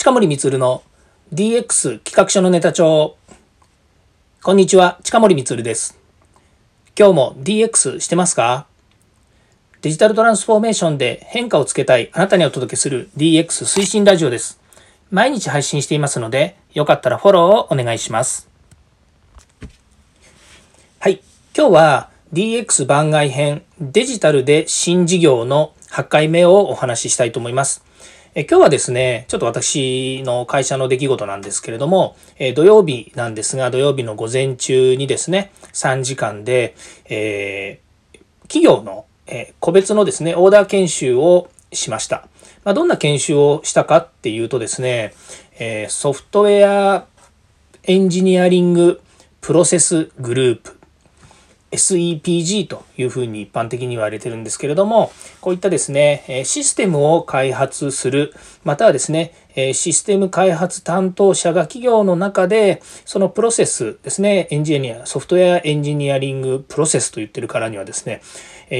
[0.00, 0.82] 近森光の
[1.34, 3.18] DX 企画書のネタ帳。
[4.42, 5.98] こんにちは、近森光です。
[6.98, 8.66] 今日も DX してますか？
[9.82, 14.58] デジタルトランスフォーメーションで変化をつけたいあなたにお届けする DX 推進ラジオです。
[15.10, 18.48] 毎日配信していますので、よかったらフォローをお願いします。
[20.98, 21.20] はい、
[21.54, 27.84] 今日は DX 番外編デジタルで新事業の8回目をお話ししたいと思います。
[28.32, 42.28] え今日はですね、ちょっと私の会社の出来事なんですけれども、え土曜日なんですが、土曜日の午前中にですね、3時間で、えー、企業の、え個別のですね、オーダー研修をしました。
[42.62, 45.12] まあ、どんな研修をしたかっていうとですね、
[45.58, 47.06] えソフトウェア
[47.82, 49.00] エンジニアリング
[49.40, 50.79] プロセスグループ
[51.72, 58.34] SEPG というふうに一般的に言われてるんですけれども、こういったですね、システムを開発する、
[58.64, 59.32] またはですね、
[59.72, 68.20] システム開発担当者が企業の中で、そのプロセスですね、エンジニア、ソフトウェアエンジニアリングプロセスと言ってるからにはですね、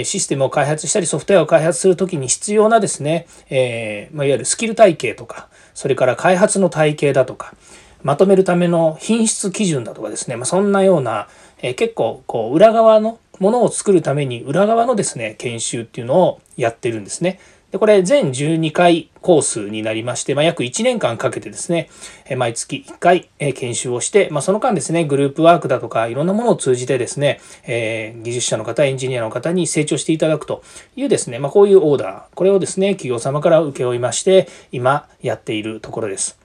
[0.04, 7.54] システムを開発したりソフトウェアを開発するときに必要なですね、え、ま、いわゆるスキル体系とか、それから開発の体系だとか、
[8.02, 11.28] まとめるための品質基準だとかですね、まあ、そんなような、
[11.62, 17.38] え結構こう裏側のものを作るために裏側のですね研修っていうのをやってるんですね。
[17.70, 21.88] でこれ全12回コースになりまして、まあ、約1年間かけてですね
[22.26, 30.64] え、毎月1回え研修をして、まあ、その間ですね、グループワークだとかいろんなものを通じてですね、えー、技術者の方、エンジニアの方に成長していただくと
[30.96, 36.39] いうですね、まあ、こういうオーダー、これをですね、企業様から請け負いまして、今やっているところです。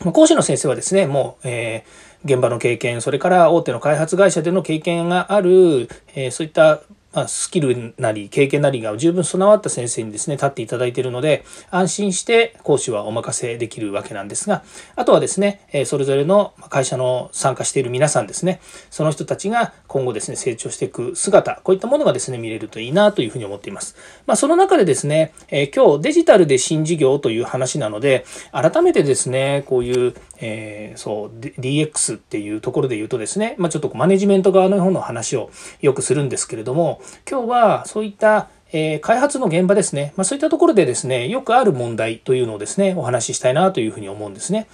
[0.00, 6.80] 講師の先生はですね、もう、えー、現場の経験、それから大手の開発会社での経験がある、えー、そういった
[7.16, 14.62] まスキルなり経験なりが十分備わった先生にですね、立っていただいているので、安心して講師はお任せできるわけなんですが、
[14.96, 23.96] あとはですね、それぞれの会社の参加している皆さんですね、その人たちが今後ですね、成長していく姿、こういったものがですね、見れるといいなというふうに思っています。
[24.26, 44.66] まあ、その中でですね、え今日デジタルで新事業という話なので、改めてですね、こういう、えー、そう、DX っていうところで言うとですね、まあ、ちょっとマネジメント側の方の話をよくするんですけれども、今日はそういったえ開発の現場ですね、まあ、そういったところでですね、よくある問題というのをですね、お話ししたいなというふうに思うんですね。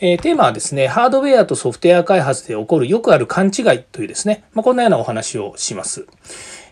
[0.00, 6.06] えー、テーマはですね、ハードウェアとソフトウェア開発で起こるよくある勘違いというですね、まあ、こんなようなお話をします。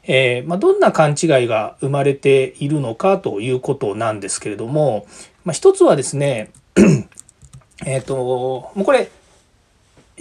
[0.04, 5.06] えー、まあ、どんな勘違いが生まれているのかということなんですけれども、
[5.44, 6.50] ま一つはですね、
[7.86, 9.10] えっ、と、もうこれ、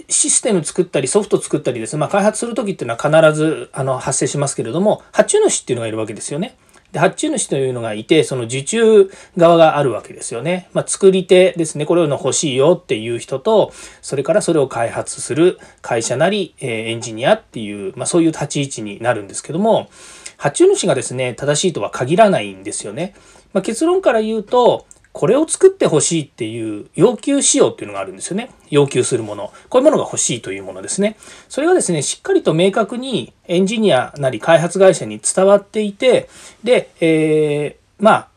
[0.08, 6.56] システム作ったりソフト作ったりですね、まあ、開発する時っていうのは必ずあの発生しますけれども発注主っていうのがいるわけですよね。
[6.92, 10.68] で発注主というのがいてその受注側があるわけですよね。
[10.72, 13.72] まあ、作り手ですねこれを欲しいよっていう人と
[14.02, 19.88] それからそれを開発する会社なり、えエンジニアっていう、まあ、そういう立ち位置になるんですけども
[20.36, 23.14] 発注主がですね正しいとは限らないんですよね。
[23.52, 28.50] まあ、結論から言うとこれを作ってほしいっていう要求仕様っていうのがあるんですよね。
[28.70, 29.52] 要求するもの。
[29.68, 31.16] こういうものが欲しいというものですね。
[31.48, 36.28] それがですね、しっかりと明確にエンジニアなり開発会社に伝わっていて、
[36.62, 38.28] で、えー、まあ、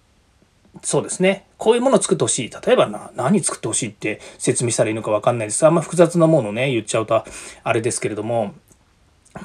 [0.82, 1.46] そうですね。
[1.58, 2.50] こういうものを作ってほしい。
[2.50, 5.66] 例えばな、何作ってほしいって説明したらいいのかわかんないです。
[5.66, 7.24] あんま複雑なものをね、言っちゃうと
[7.64, 8.54] あれですけれども、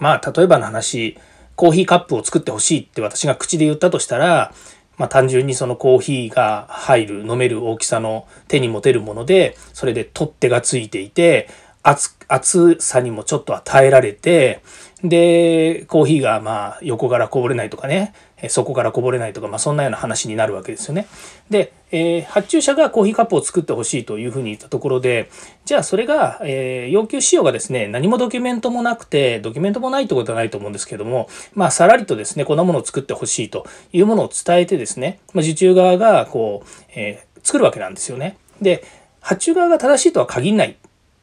[0.01, 1.19] まあ、例えばの話、
[1.57, 4.53] コーヒーカップを作ってほしいって私が口で言ったとしたら、
[4.99, 11.49] まあ、単純にそのコーヒーが入る飲める大きさの手に持てるものでそれで取っ手がついていて
[11.83, 14.63] 熱熱さにもちょっとは耐えられて
[15.03, 18.13] でコーヒーがまあ横からこぼれないとかね
[18.49, 21.09] そこからこぼれないとか、まあ、そんなような話になるわけですよね。
[21.51, 25.31] で、えー、発注者がコーヒーカップを作ってほしいというふうに言ったところで
[25.65, 38.37] じゃあそれが、えー、要求仕様がですね何もドキュメントもなくてドキュメントもないってことはないと思うんですけどもまあさらりとですねこんなものを作ってほしいというものを伝えてですね、まあ、受注側がこう、えー、作るわけなんですよね。
[38.61, 38.85] で
[39.21, 40.77] 発注側が正しいとは限らない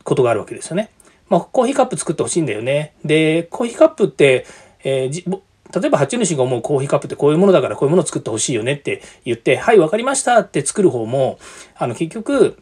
[0.05, 0.89] ことがあるわけですよね。
[1.27, 2.93] まあ、コーヒーカップ作ってほしいんだよね。
[3.03, 4.45] でコーヒーカップって、
[4.83, 5.39] えー、
[5.73, 11.39] 例えば鉢主が思うコーヒーカップってこういうものだからこういうものを作ってほしいよねって言って、はい、わかりましたって作る方も、
[11.75, 12.57] あの、結局、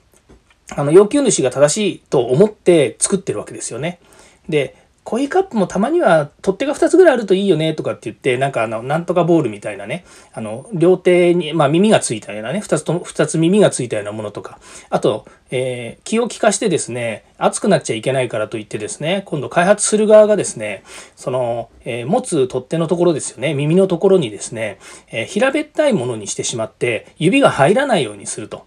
[0.76, 4.00] あの、要求主が正しいと思って作ってるわけですよね。
[4.48, 14.60] で、コーヒーカップもたまには取っ手が2つぐらいあるといいよねとかって言って、なんかあの、なんとかボールみたいなね、あの、両手に、まあ耳がついたようなね、2つと、2つ耳がついたようなものとか、
[14.90, 20.84] あと、えー、気を利かしてですね、熱くなっちゃいけないからといってですね、今度開発する側がですね、
[21.16, 24.80] その、えー、持つ取っ手のところですよね、耳のところにですね、
[25.12, 28.66] えー、平べったいものにしてしまって、指が入らないようにすると。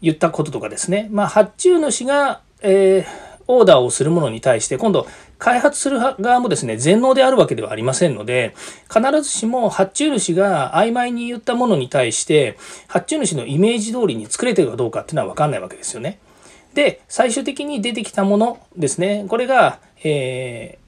[0.00, 5.06] 言ったこととかですね、まあ、発注主が、えー、オーダーをするものに対して、今度、
[5.38, 8.54] 開発する側もですね、全能であるわけではありませんので、
[8.92, 16.18] 必ずしも発注主が曖昧に言ったものに対して、発注主のイメージ通りに作れてるかどうかっていうのはわかんないわけですよね。
[16.74, 20.78] で、最終的に出てきたものですね、これが、え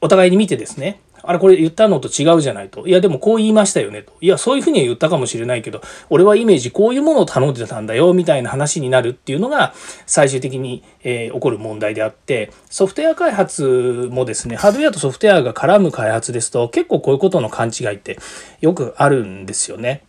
[0.00, 2.86] ー、お互いに見てですね、あれこれ言ったのと違うじゃないと。
[2.86, 4.12] いやでもこう言いましたよねと。
[4.20, 5.80] いやそういうふうには言ったかもしれないけど、
[6.10, 9.74] 俺はイメージこういうものを頼んでたんだよみたいな話になるっていうのが
[10.06, 18.18] 最終的に、えー、起こる問題であって、ソフトウェア開発もですね、ハードウェアとソフトウェアが絡む開発ですと結構こういうことの勘違いって
[18.60, 20.04] よくあるんですよね。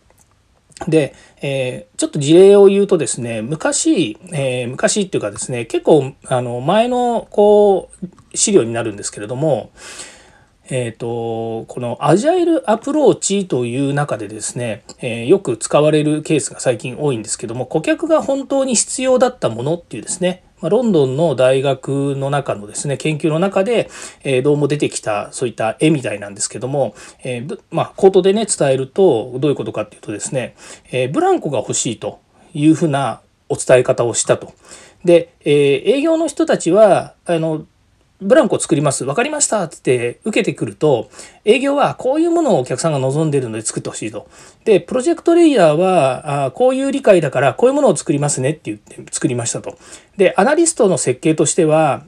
[0.86, 1.12] で、
[1.42, 9.72] えー、ちょっと事例を言うとですね、昔、えー、昔っていうかですね、結構、あの、前の、こう、資料になるんですけれども、
[10.70, 23.88] えっ、ー、と、このアジャイルアプローチという中でですね、えー、よく使われるケースが最近多いんですけども、顧客が本当に必要だったものっていうですね、まロンドンの大学の中のですね、研究の中で、
[24.24, 26.94] えー、どうも出てきたそういった絵みたいなんですけども、
[27.24, 30.54] えー、まあ、口頭でね、伝えるとどういうことかっていうとですね、
[30.90, 32.20] えー、ブランコが欲しいと
[32.52, 34.52] いうふうなお伝え方をしたと。
[35.04, 37.66] で、え営業の人たちは、あの、
[38.20, 39.04] ブランコを作ります。
[39.04, 41.08] 分かりましたって受けてくると、
[41.44, 44.28] 営業はこういうものをお客さんが望んでいるので作ってほしいと。
[44.64, 49.78] で、プロジェクトレイヤーは、あこういう理解だからこういうものを作りますねって言って作りましたと。
[50.16, 52.04] で、アナリストの設計としては、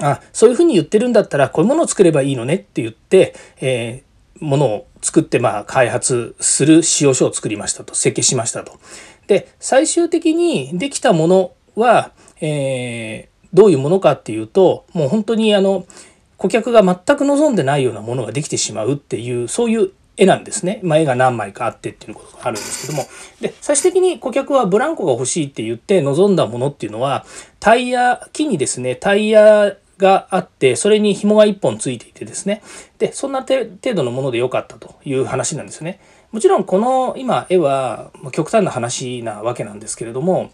[0.00, 7.94] あ、そういうふうに言ってるんだったらこういうものを作ればいいのねって言って、えー、ものを作ってまあ開発する仕様書を作りましたと。
[7.94, 8.78] 設計しましたと。
[9.26, 15.86] で、最終的にできたものは、えーどういうものかっていうともう本当にあの
[16.36, 20.80] 顧客が全く望んでないようなものができてしまうっていうそういう絵なんですね。
[20.82, 23.06] まあ、絵が何枚かあってっていうことがあるんですけども。
[23.40, 27.24] で、最終的に顧客はブランコが欲しいって言って望んだものっていうのは、
[27.60, 32.62] タイヤ、木にですね、タイヤがあって、それに紐が1本ついていてですね。
[32.98, 36.00] で、そんな程度のもので良かったという話なんですね。
[36.32, 40.50] もちろんこの今絵は極端な話なわけなんですけれども、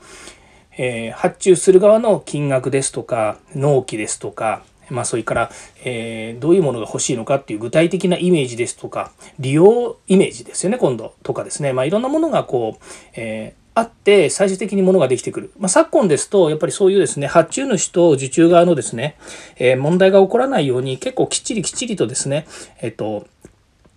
[0.79, 5.51] えー、発注する側の金額ですとか納期ですとかまあそれから、
[5.85, 12.85] えー、どういうものが欲しいのかっていう具体的なイメージですとか利用イメージですよね今度とかですねまあいろんなものがこう、
[13.15, 15.51] えーあって最終的にものができてくる。
[15.59, 19.17] まあ、昨今ですと、やっぱりそういうですね、発注主と受注側のですね、
[19.57, 22.47] えー、問題が起こらないように結構きっちりきっちりとですね、
[22.81, 23.27] えっ、と、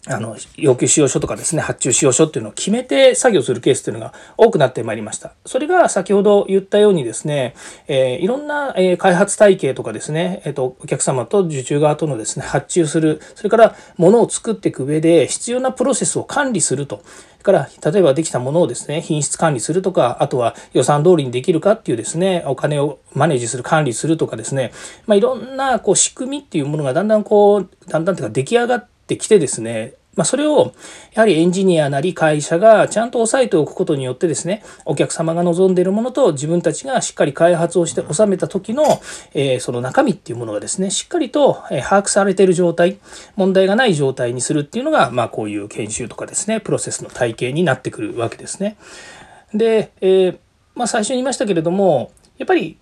[0.09, 5.33] あの、要求使用書とかですね、発注使用書っていうのを決めて作業するケースっていうのが多くなってまいりました。
[5.45, 7.55] それが先ほど言ったようにですね、
[7.87, 17.01] えー、いろんな、えー、開発体系とかですね、えっ、ー、と、お客様と受注側とのですね、発注する、それから物を作っていく上で必要なプロセスを管理すると。
[17.47, 24.73] から、例えばできたものをですね、品質管理するとか、あとは予算通りにできるかっていうですね、お金をマネージする、管理するとかですね、
[25.05, 30.73] まあ、いろんなこう仕組みっていうものがだんだんこう、だんだんというか出来上がってきてですね、まあ、それを
[31.13, 38.83] やはりエンジニアなり会社がちゃんと押さえておくことによってですね、お客様が望んでいるものと自分たちがしっかり開発をして収めた時の、
[39.35, 42.97] え、その中身っていうものがですね、しっかりと把握されている状態、
[43.35, 48.75] 問題がない状態にするっていうのが、まあ、こういう研修とかですね、プロセスの体系になってくるわけですね。
[49.53, 50.39] で、え、
[50.73, 52.77] まあ、最初に言いましたけれども、やっぱり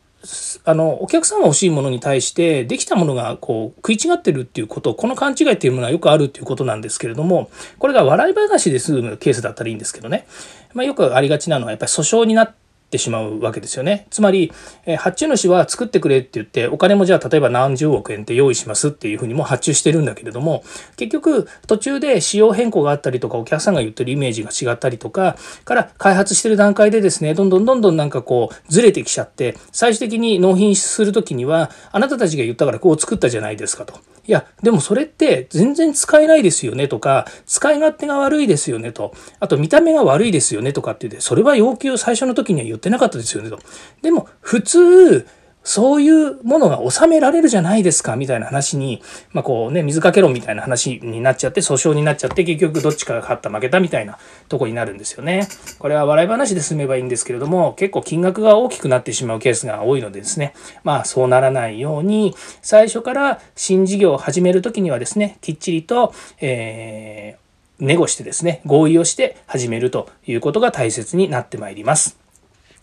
[0.64, 10.28] あのお客さんが欲しいものに対してできたものがこう食い違ってるっていうことこの勘違いっていうものはよくあるっていうことなんですけれどもこれが笑い話で済むケースだったらいいんですけどね、
[10.74, 12.65] まあ、よくありがちなのはやっぱり訴訟になって
[12.96, 14.08] ってしまうわけですよね。
[14.10, 14.52] つまり、
[14.86, 20.64] え発注主は作ってくれって言って、お金もじゃあ例えば何十億円って用意しますっていうふうにも発注してるんだけれども、
[20.96, 25.36] 結局途中で仕様変更があったりとか、お客さんが言ってるイメージが違ったりとか、
[25.66, 34.15] から開発してる段階でですね、どんどんどんどんなんかこうずれてきちゃって、最終的に納品する時には、あなたたちが言ったからこう作ったじゃないですかと。
[34.28, 43.60] いや、でもそれって全然使えないですよねとか、使い勝手が悪いですよねと、あと見た目が悪いですよねとかって言って、それは要求最初の時には言ってなかったですよねと。
[44.02, 45.28] でも普通、
[45.66, 49.02] そういうものが収められるじゃないですかみたいな話に、
[49.34, 55.48] まあこうね、水かけろみたいな話になっちゃって、訴訟になっちゃって、結局どっちかが勝った負けたみたいなとこになるんですよね。
[55.80, 60.54] これは笑い話で済めばいいんですけれども、結構金額が大きくなってしまうケースが多いのでですね、
[60.84, 72.25] まあそうならないように、最初から新事業を始めるときにはですね、きっちりと、えー、ネゴしてですね、合意をして始めるということが大切になってまいります。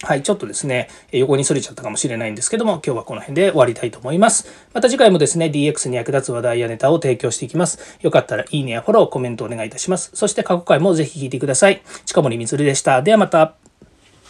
[0.02, 4.48] はい、ちょっとですね、横に逸れちゃったかもしれないんですけども、今日はこの辺で終わりたいと思います。
[4.74, 7.98] また次回もですね、DX に役立つ話題やネタを提供していきます。
[8.00, 10.10] よかったらいいねやフォロー、コメントお願いいたします。
[10.14, 11.82] そして過去回もぜひ聞いてください。
[12.04, 13.02] 近森光でした。
[13.02, 13.71] ではまた。